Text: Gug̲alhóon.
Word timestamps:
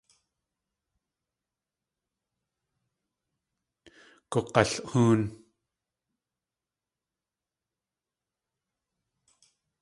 Gug̲alhóon. 4.31 5.21